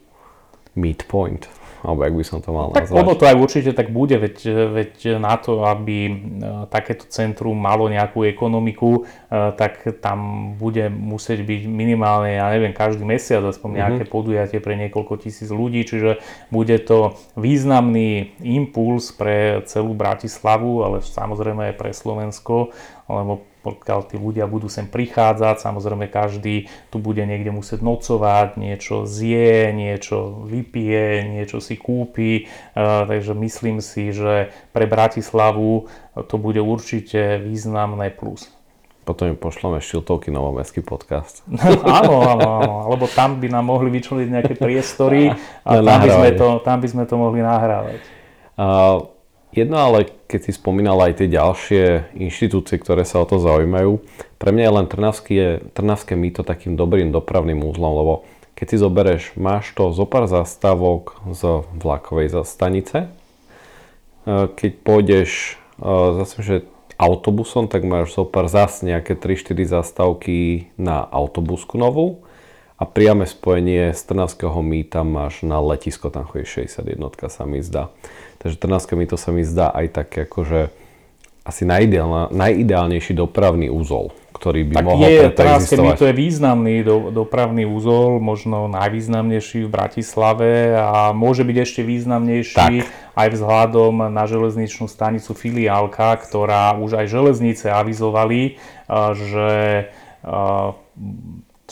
[0.75, 1.49] meet point
[1.83, 2.99] alebo jak by som to mal tak nazvať.
[3.03, 4.37] ono to aj určite tak bude, veď,
[4.71, 6.13] veď na to, aby e,
[6.71, 13.03] takéto centrum malo nejakú ekonomiku, e, tak tam bude musieť byť minimálne, ja neviem, každý
[13.03, 13.79] mesiac aspoň mhm.
[13.83, 14.15] nejaké mm-hmm.
[14.15, 16.23] podujatie pre niekoľko tisíc ľudí, čiže
[16.55, 22.71] bude to významný impuls pre celú Bratislavu, ale samozrejme aj pre Slovensko,
[23.21, 29.07] lebo pokiaľ tí ľudia budú sem prichádzať, samozrejme každý tu bude niekde musieť nocovať, niečo
[29.07, 35.87] zje, niečo vypije, niečo si kúpi, takže myslím si, že pre Bratislavu
[36.27, 38.51] to bude určite významné plus.
[39.03, 41.43] Potom im pošleme Šiltovky novomestský podcast.
[41.99, 45.27] áno, áno, áno, lebo tam by nám mohli vyčleniť nejaké priestory
[45.67, 47.99] a tam by, sme to, tam by sme to mohli nahrávať.
[48.55, 49.11] Uh,
[49.53, 51.85] Jedno ale, keď si spomínal aj tie ďalšie
[52.17, 54.01] inštitúcie, ktoré sa o to zaujímajú,
[54.41, 58.15] pre mňa je len Trnavský, je, Trnavské mýto takým dobrým dopravným úzlom, lebo
[58.57, 63.09] keď si zoberieš, máš to zo pár zastávok z vlakovej zastanice, e,
[64.57, 65.31] keď pôjdeš
[65.77, 65.91] e,
[66.25, 66.57] zase, že
[66.97, 72.25] autobusom, tak máš zo pár zase nejaké 3-4 zastávky na autobusku novú
[72.83, 76.99] a priame spojenie z Trnavského mýta máš na letisko, tam chodí 61
[77.31, 77.95] sa mi zdá.
[78.43, 80.75] Takže Trnavské mýto sa mi zdá aj tak akože
[81.47, 87.71] asi najideálnejší dopravný úzol, ktorý by tak mohol je, Trnavské mýto je významný do, dopravný
[87.71, 92.91] úzol, možno najvýznamnejší v Bratislave a môže byť ešte významnejší tak.
[93.15, 98.59] aj vzhľadom na železničnú stanicu Filiálka, ktorá už aj železnice avizovali,
[99.15, 99.51] že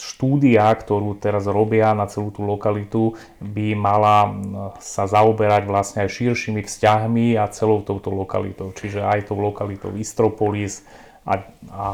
[0.00, 4.32] štúdia, ktorú teraz robia na celú tú lokalitu, by mala
[4.80, 8.72] sa zaoberať vlastne aj širšími vzťahmi a celou touto lokalitou.
[8.72, 10.82] Čiže aj tou lokalitou Istropolis
[11.28, 11.84] a, a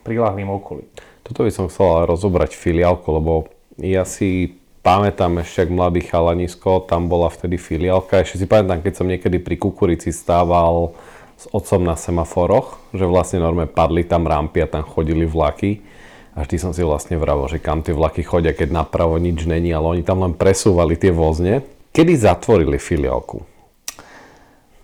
[0.00, 0.88] prilahlým okolí.
[1.22, 7.06] Toto by som chcel rozobrať filiálku, lebo ja si pamätám ešte, ak mladý chalanisko, tam
[7.06, 8.24] bola vtedy filiálka.
[8.24, 10.96] Ešte si pamätám, keď som niekedy pri Kukurici stával
[11.38, 15.91] s otcom na semaforoch, že vlastne normálne padli tam rampy a tam chodili vlaky
[16.32, 19.68] a vždy som si vlastne vravil, že kam tie vlaky chodia, keď napravo nič není,
[19.68, 21.60] ale oni tam len presúvali tie vozne.
[21.92, 23.52] Kedy zatvorili filiálku?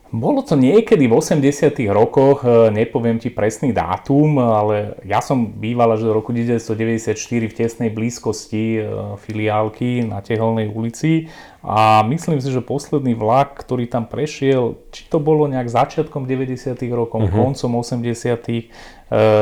[0.09, 6.01] Bolo to niekedy v 80 rokoch, e, nepoviem ti presný dátum, ale ja som býval
[6.01, 7.13] až do roku 1994
[7.45, 8.83] v tesnej blízkosti e,
[9.21, 11.29] filiálky na Tehelnej ulici
[11.61, 16.73] a myslím si, že posledný vlak, ktorý tam prešiel, či to bolo nejak začiatkom 90
[16.89, 17.53] rokov, uh-huh.
[17.53, 18.65] koncom 80 e,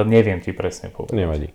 [0.03, 1.14] neviem ti presne povedať.
[1.14, 1.49] Nevadí.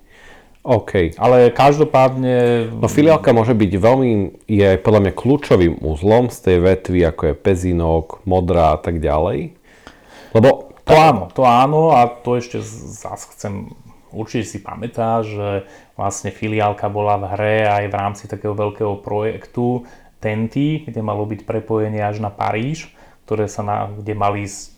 [0.62, 1.18] OK.
[1.18, 2.70] Ale každopádne...
[2.78, 4.10] No filiálka môže byť veľmi,
[4.46, 9.58] je podľa mňa kľúčovým úzlom z tej vetvy, ako je Pezinok, Modrá a tak ďalej.
[10.38, 10.70] Lebo...
[10.82, 13.70] To áno, to áno a to ešte zase chcem
[14.12, 19.88] určite si pamätá, že vlastne filiálka bola v hre aj v rámci takého veľkého projektu
[20.22, 22.94] Tenty, kde malo byť prepojenie až na Paríž,
[23.26, 24.71] ktoré sa na, kde mali ísť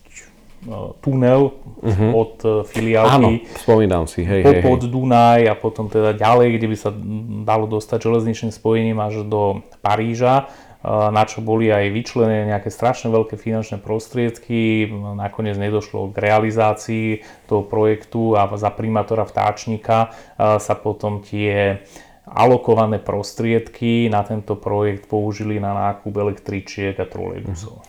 [1.04, 1.52] tunel
[1.84, 2.12] uh-huh.
[2.16, 3.12] od e, filiálky.
[3.12, 6.90] Áno, spomínam si, hej, hej, pod Dunaj a potom teda ďalej, kde by sa
[7.44, 10.48] dalo dostať železničným spojením až do Paríža,
[10.80, 14.88] e, na čo boli aj vyčlenené nejaké strašne veľké finančné prostriedky.
[15.20, 17.08] Nakoniec nedošlo k realizácii
[17.52, 21.84] toho projektu a za primátora Vtáčnika sa potom tie
[22.24, 27.84] alokované prostriedky na tento projekt použili na nákup električiek a trolejbusov.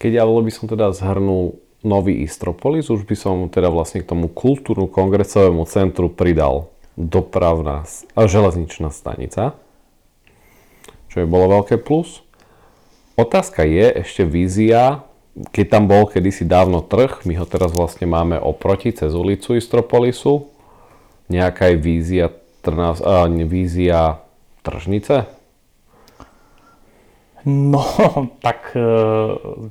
[0.00, 4.28] Keď ale by som teda zhrnul nový Istropolis, už by som teda vlastne k tomu
[4.28, 6.68] kultúrnu kongresovému centru pridal
[7.00, 9.56] dopravná a železničná stanica,
[11.08, 12.20] čo by bolo veľké plus.
[13.16, 15.04] Otázka je ešte vízia,
[15.52, 20.52] keď tam bol kedysi dávno trh, my ho teraz vlastne máme oproti cez ulicu Istropolisu,
[21.32, 22.26] nejaká je vízia,
[22.60, 24.20] trnaz, a, vízia
[24.60, 25.39] tržnice?
[27.44, 27.80] No,
[28.46, 28.84] tak e,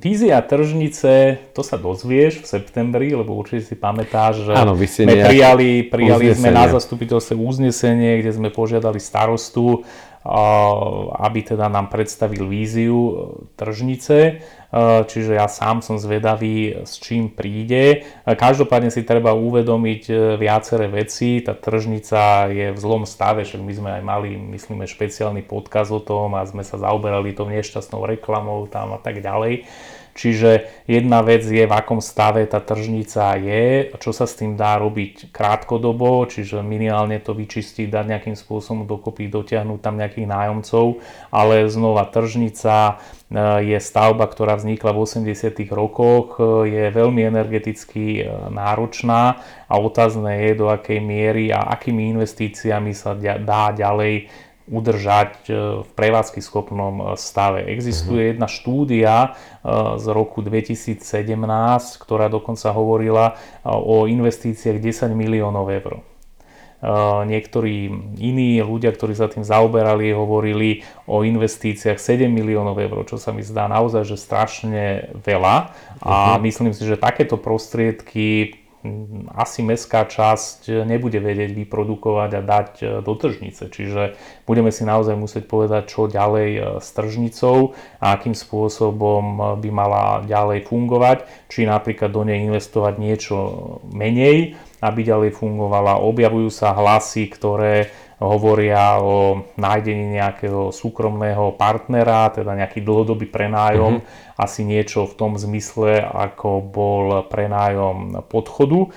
[0.02, 5.86] vízia tržnice, to sa dozvieš v septembri, lebo určite si pamätáš, že Áno, sme prijali,
[5.86, 9.86] prijali sme na zastupiteľstve uznesenie, kde sme požiadali starostu,
[10.20, 13.12] aby teda nám predstavil víziu e,
[13.56, 14.32] tržnice, e,
[15.08, 18.04] čiže ja sám som zvedavý, s čím príde.
[18.04, 23.72] E, každopádne si treba uvedomiť viaceré veci, tá tržnica je v zlom stave, však my
[23.72, 28.68] sme aj mali, myslíme, špeciálny podkaz o tom a sme sa zaoberali tou nešťastnou reklamou
[28.68, 29.64] tam a tak ďalej.
[30.20, 34.76] Čiže jedna vec je, v akom stave tá tržnica je, čo sa s tým dá
[34.76, 41.00] robiť krátkodobo, čiže minimálne to vyčistiť, dať nejakým spôsobom dokopy, dotiahnuť tam nejakých nájomcov,
[41.32, 42.94] ale znova tržnica e,
[43.64, 45.56] je stavba, ktorá vznikla v 80.
[45.72, 49.40] rokoch, e, je veľmi energeticky e, náročná
[49.72, 54.28] a otázne je, do akej miery a akými investíciami sa dá ďalej
[54.70, 55.52] udržať e,
[55.82, 57.66] v prevádzky schopnom e, stave.
[57.66, 58.30] Existuje mhm.
[58.32, 59.28] jedna štúdia e,
[59.98, 61.02] z roku 2017,
[61.98, 63.34] ktorá dokonca hovorila
[63.66, 66.06] o investíciách 10 miliónov eur.
[67.28, 73.36] Niektorí iní ľudia, ktorí sa tým zaoberali, hovorili o investíciách 7 miliónov eur, čo sa
[73.36, 75.76] mi zdá naozaj, že strašne veľa.
[76.00, 76.40] A uh-huh.
[76.40, 78.59] myslím si, že takéto prostriedky
[79.36, 83.68] asi mestská časť nebude vedieť vyprodukovať a dať e, do tržnice.
[83.68, 84.16] Čiže
[84.48, 90.24] budeme si naozaj musieť povedať, čo ďalej e, s tržnicou a akým spôsobom by mala
[90.24, 91.28] ďalej fungovať.
[91.52, 93.36] Či napríklad do nej investovať niečo
[93.92, 96.00] menej, aby ďalej fungovala.
[96.00, 104.36] Objavujú sa hlasy, ktoré hovoria o nájdení nejakého súkromného partnera, teda nejaký dlhodobý prenájom, mm-hmm.
[104.36, 108.92] asi niečo v tom zmysle, ako bol prenájom podchodu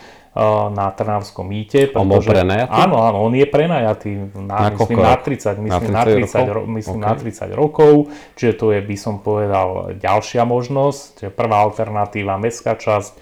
[0.73, 1.93] na Trnavskom mýte.
[1.93, 2.73] On bol prenajatý?
[2.73, 6.57] Áno, áno, on je prenajatý na, na, myslím, na 30, myslím, na 30, na 30,
[6.57, 6.63] rokov?
[6.73, 7.05] myslím okay.
[7.05, 7.93] na 30 rokov,
[8.33, 11.29] čiže to je, by som povedal, ďalšia možnosť.
[11.37, 13.19] Prvá alternatíva, mestská časť, e,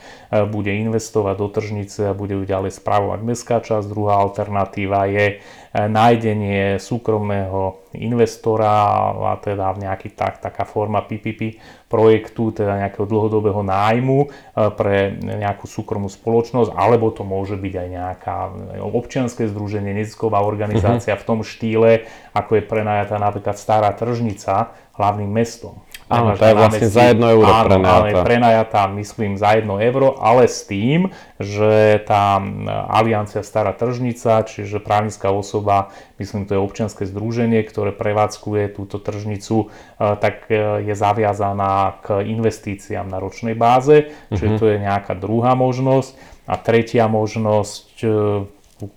[0.48, 3.92] bude investovať do tržnice a bude ju ďalej správovať mestská časť.
[3.92, 8.68] Druhá alternatíva je nájdenie súkromného investora
[9.16, 14.28] a teda nejaký tak, taká forma PPP projektu, teda nejakého dlhodobého nájmu e,
[14.76, 18.38] pre nejakú súkromnú spoločnosť, alebo to môže byť aj nejaká
[18.84, 21.24] občianske združenie, nezisková organizácia uh-huh.
[21.24, 22.04] v tom štýle,
[22.36, 25.80] ako je prenajatá napríklad Stará tržnica hlavným mestom.
[26.12, 27.96] Áno, to je vlastne za 1 euro áno, prenajatá.
[27.96, 31.08] Ale prenajatá, myslím, za 1 euro, ale s tým,
[31.40, 32.44] že tá
[32.92, 39.68] aliancia Stará tržnica, čiže právnická osoba, myslím, to je občianske združenie, ktoré prevádzkuje túto tržnicu,
[39.68, 44.60] e, tak e, je zaviazaná k investíciám na ročnej báze, čiže uh-huh.
[44.60, 46.14] to je nejaká druhá možnosť.
[46.46, 48.10] A tretia možnosť, e,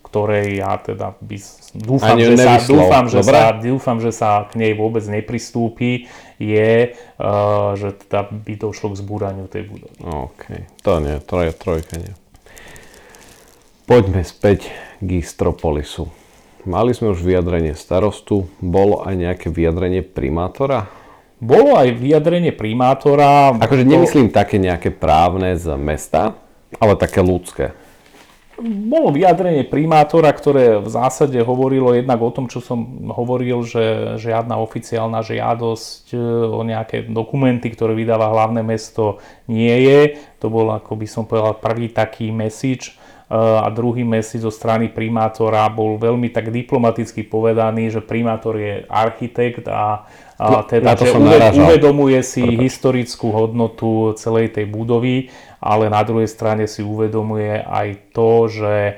[0.04, 1.36] ktorej ja teda by,
[1.74, 6.06] dúfam, že sa, dúfam, že sa, dúfam, že sa k nej vôbec nepristúpi,
[6.38, 9.98] je, uh, že teda by došlo k zbúraniu tej budovy.
[10.02, 10.44] OK,
[10.80, 12.14] to nie, to je trojka nie.
[13.84, 16.08] Poďme späť k Istropolisu.
[16.64, 20.88] Mali sme už vyjadrenie starostu, bolo aj nejaké vyjadrenie primátora?
[21.36, 23.52] Bolo aj vyjadrenie primátora.
[23.60, 23.90] Akože to...
[23.92, 26.40] nemyslím také nejaké právne z mesta,
[26.80, 27.76] ale také ľudské
[28.62, 34.62] bolo vyjadrenie primátora, ktoré v zásade hovorilo jednak o tom, čo som hovoril, že žiadna
[34.62, 36.18] oficiálna žiadosť e,
[36.54, 39.18] o nejaké dokumenty, ktoré vydáva hlavné mesto,
[39.50, 40.00] nie je.
[40.38, 42.94] To bol, ako by som povedal, prvý taký message
[43.26, 48.86] e, a druhý message zo strany primátora bol veľmi tak diplomaticky povedaný, že primátor je
[48.86, 50.06] architekt a,
[50.38, 51.10] a teda, že
[51.58, 52.62] uvedomuje si Prepač.
[52.70, 55.30] historickú hodnotu celej tej budovy
[55.64, 58.92] ale na druhej strane si uvedomuje aj to, že e,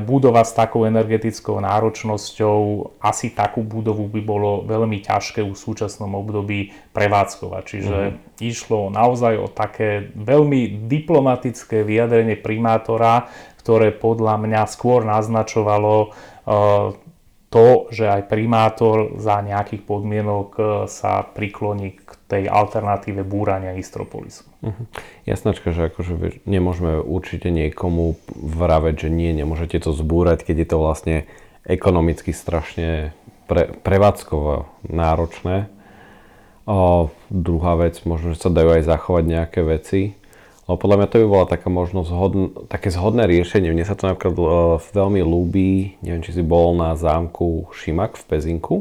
[0.00, 2.60] budova s takou energetickou náročnosťou,
[3.04, 7.62] asi takú budovu by bolo veľmi ťažké v súčasnom období prevádzkovať.
[7.68, 8.40] Čiže mm-hmm.
[8.40, 13.28] išlo naozaj o také veľmi diplomatické vyjadrenie primátora,
[13.60, 16.96] ktoré podľa mňa skôr naznačovalo uh,
[17.48, 24.44] to, že aj primátor za nejakých podmienok e, sa prikloní k tej alternatíve búrania Istropolisu.
[24.60, 24.84] Uh-huh.
[25.24, 30.76] Jasnačka, že akože nemôžeme určite niekomu vraveť, že nie, nemôžete to zbúrať, keď je to
[30.76, 31.16] vlastne
[31.64, 33.16] ekonomicky strašne
[33.48, 35.72] pre, prevádzkovo náročné.
[36.68, 40.00] O, druhá vec, možno, že sa dajú aj zachovať nejaké veci.
[40.68, 43.72] No podľa mňa to by bola taká možnosť, zhodn, také zhodné riešenie.
[43.72, 48.24] Mne sa to napríklad uh, veľmi ľúbi, neviem, či si bol na zámku Šimak v
[48.28, 48.76] Pezinku,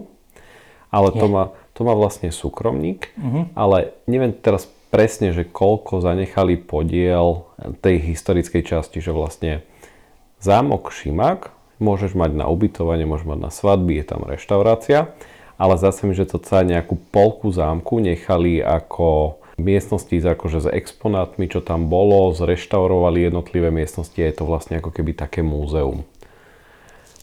[0.92, 3.54] ale to má, to má vlastne súkromník, uh-huh.
[3.54, 7.46] ale neviem teraz presne, že koľko zanechali podiel
[7.86, 9.62] tej historickej časti, že vlastne
[10.42, 15.14] zámok Šimak môžeš mať na ubytovanie, môžeš mať na svadby, je tam reštaurácia,
[15.62, 21.50] ale zase mi, že to celé nejakú polku zámku nechali ako miestnosti akože s exponátmi,
[21.50, 26.06] čo tam bolo, zreštaurovali jednotlivé miestnosti a je to vlastne ako keby také múzeum.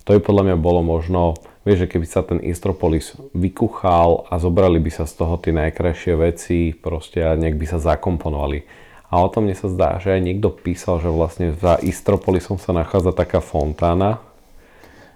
[0.05, 4.79] To by podľa mňa bolo možno, vieš, že keby sa ten Istropolis vykuchal a zobrali
[4.79, 8.65] by sa z toho tie najkrajšie veci proste a nejak by sa zakomponovali.
[9.11, 12.77] A o tom mne sa zdá, že aj niekto písal, že vlastne za Istropolisom sa
[12.77, 14.21] nachádza taká fontána,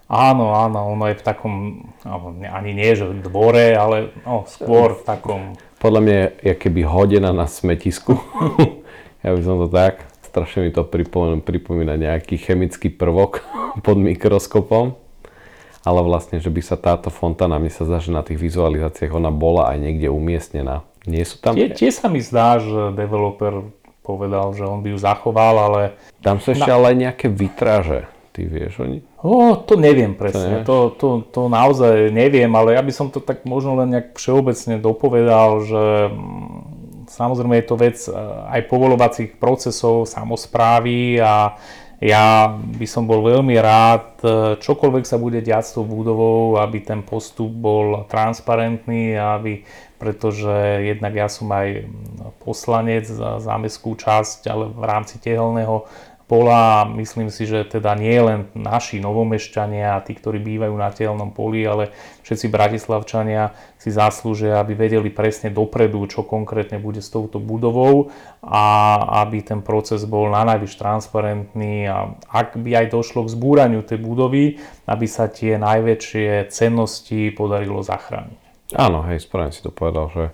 [0.08, 1.84] Áno, áno, ono je v takom,
[2.40, 7.30] ani nie, že v dvore, ale no, skôr v takom podľa mňa je keby hodená
[7.30, 8.18] na smetisku.
[9.24, 13.46] ja by som to tak, strašne mi to pripomína, pripomína nejaký chemický prvok
[13.86, 14.98] pod mikroskopom.
[15.88, 19.32] Ale vlastne, že by sa táto fontána, mi sa zdá, že na tých vizualizáciách ona
[19.32, 20.84] bola aj niekde umiestnená.
[21.08, 21.56] Nie sú tam...
[21.56, 23.64] Tie, tie sa mi zdá, že developer
[24.04, 25.80] povedal, že on by ju zachoval, ale...
[26.20, 26.76] Tam sú ešte na...
[26.76, 28.04] ale aj nejaké vitráže.
[28.36, 29.00] Ty vieš oni?
[29.18, 33.42] O, to neviem presne, to, to, to naozaj neviem, ale ja by som to tak
[33.42, 38.14] možno len nejak všeobecne dopovedal, že mm, samozrejme je to vec e,
[38.54, 41.58] aj povolovacích procesov, samozprávy a
[41.98, 44.30] ja by som bol veľmi rád, e,
[44.62, 49.66] čokoľvek sa bude diať s tou budovou, aby ten postup bol transparentný, aby,
[49.98, 51.90] pretože jednak ja som aj
[52.46, 55.90] poslanec za, mestskú časť, ale v rámci tehelného
[56.28, 56.84] pola.
[56.84, 61.64] Myslím si, že teda nie len naši novomešťania a tí, ktorí bývajú na tielnom poli,
[61.64, 61.90] ale
[62.22, 68.12] všetci bratislavčania si zaslúžia, aby vedeli presne dopredu, čo konkrétne bude s touto budovou
[68.44, 68.62] a
[69.24, 73.98] aby ten proces bol na najvyš transparentný a ak by aj došlo k zbúraniu tej
[73.98, 78.38] budovy, aby sa tie najväčšie cennosti podarilo zachrániť.
[78.76, 80.24] Áno, hej, správne si to povedal, že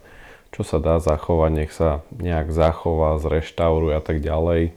[0.50, 4.74] čo sa dá zachovať, nech sa nejak zachová, zreštauruje a tak ďalej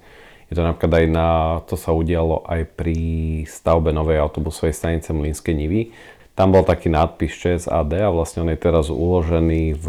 [0.48, 1.30] je to napríklad aj na,
[1.68, 2.98] to sa udialo aj pri
[3.44, 5.92] stavbe novej autobusovej stanice Mlínskej Nivy.
[6.38, 9.88] Tam bol taký nadpis ČSAD a vlastne on je teraz uložený v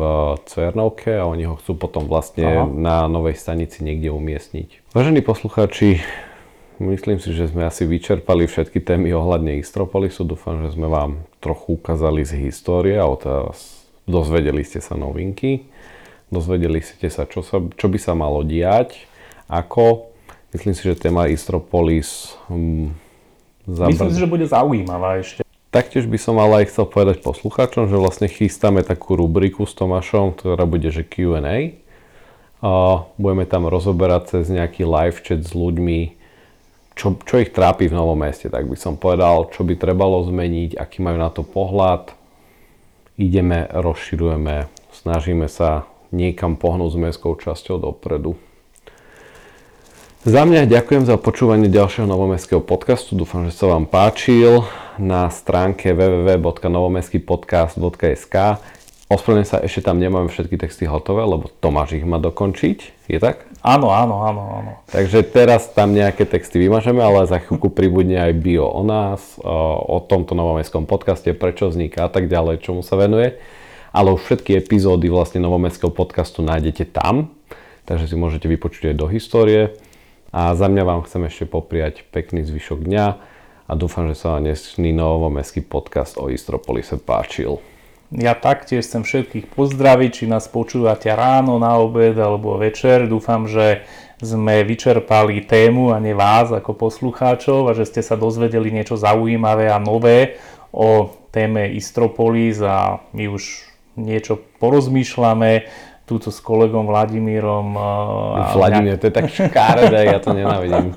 [0.48, 2.64] Cvernovke a oni ho chcú potom vlastne Aha.
[2.64, 4.90] na novej stanici niekde umiestniť.
[4.96, 6.00] Vážení poslucháči,
[6.80, 10.24] myslím si, že sme asi vyčerpali všetky témy ohľadne Istropolisu.
[10.24, 15.68] Dúfam, že sme vám trochu ukázali z histórie a teraz dozvedeli ste sa novinky.
[16.32, 19.04] Dozvedeli ste sa, čo, sa, čo by sa malo diať,
[19.52, 20.07] ako
[20.52, 22.36] Myslím si, že téma Istropolis...
[22.48, 22.96] Um,
[23.68, 23.92] zabr...
[23.92, 25.44] Myslím si, že bude zaujímavá ešte.
[25.68, 30.32] Taktiež by som ale aj chcel povedať poslucháčom, že vlastne chystáme takú rubriku s Tomášom,
[30.32, 31.76] ktorá bude že Q&A.
[32.64, 32.70] A
[33.20, 36.16] budeme tam rozoberať cez nejaký live chat s ľuďmi,
[36.98, 40.74] čo, čo ich trápi v Novom meste, tak by som povedal, čo by trebalo zmeniť,
[40.74, 42.10] aký majú na to pohľad.
[43.20, 48.40] Ideme, rozširujeme, snažíme sa niekam pohnúť s mestskou časťou dopredu.
[50.28, 53.16] Za mňa ďakujem za počúvanie ďalšieho novomestského podcastu.
[53.16, 54.60] Dúfam, že sa vám páčil.
[55.00, 58.36] Na stránke www.novomestskýpodcast.sk
[59.08, 63.08] Ospravedlňujem sa, ešte tam nemáme všetky texty hotové, lebo Tomáš ich má dokončiť.
[63.08, 63.48] Je tak?
[63.64, 64.84] Áno, áno, áno, áno.
[64.92, 69.96] Takže teraz tam nejaké texty vymažeme, ale za chvíľku pribudne aj bio o nás, o
[70.04, 73.40] tomto novomestskom podcaste, prečo vzniká a tak ďalej, čomu sa venuje.
[73.96, 77.32] Ale už všetky epizódy vlastne novomestského podcastu nájdete tam,
[77.88, 79.72] takže si môžete vypočuť aj do histórie.
[80.28, 83.06] A za mňa vám chcem ešte popriať pekný zvyšok dňa
[83.68, 87.64] a dúfam, že sa vám dnešný novomestský podcast o Istropolise páčil.
[88.12, 93.04] Ja taktiež chcem všetkých pozdraviť, či nás počúvate ráno, na obed alebo večer.
[93.04, 93.84] Dúfam, že
[94.20, 99.68] sme vyčerpali tému a nie vás ako poslucháčov a že ste sa dozvedeli niečo zaujímavé
[99.68, 100.40] a nové
[100.72, 105.68] o téme Istropolis a my už niečo porozmýšľame
[106.08, 107.76] túto s kolegom Vladimírom.
[108.56, 109.00] Vladimír, nejak...
[109.04, 110.96] to je tak škáredé, ja to nenávidím.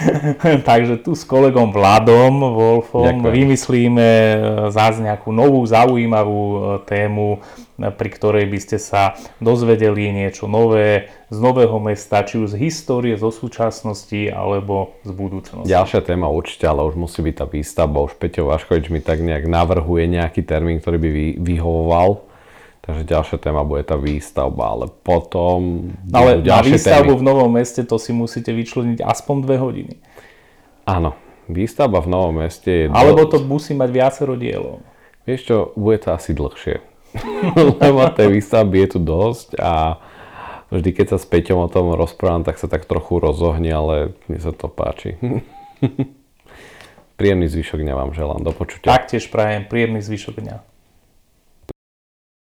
[0.70, 3.34] Takže tu s kolegom Vladom Wolfom Ďakujem.
[3.36, 4.36] vymyslíme e,
[4.72, 6.58] zás nejakú novú zaujímavú e,
[6.88, 7.44] tému,
[7.80, 13.16] pri ktorej by ste sa dozvedeli niečo nové z nového mesta, či už z histórie,
[13.16, 15.68] zo súčasnosti alebo z budúcnosti.
[15.68, 18.04] Ďalšia téma určite, ale už musí byť tá výstavba.
[18.04, 21.10] Už Peťo Vaškovič mi tak nejak navrhuje nejaký termín, ktorý by
[21.40, 22.29] vyhovoval
[22.80, 25.92] Takže ďalšia téma bude tá výstavba, ale potom...
[26.10, 27.20] Ale na výstavbu témy.
[27.20, 29.94] v Novom meste to si musíte vyčleniť aspoň dve hodiny.
[30.88, 31.12] Áno,
[31.44, 32.84] výstavba v Novom meste je...
[32.88, 34.80] Alebo to musí mať viacero dielov.
[35.28, 36.80] Vieš čo, bude to asi dlhšie.
[37.84, 40.00] Lebo tej výstavby je tu dosť a
[40.72, 44.40] vždy, keď sa s Peťom o tom rozprávam, tak sa tak trochu rozohne, ale mne
[44.40, 45.20] sa to páči.
[47.20, 48.40] Príjemný zvyšok dňa vám želám.
[48.40, 48.88] Do počutia.
[48.88, 50.69] Taktiež prajem príjemný zvyšok dňa.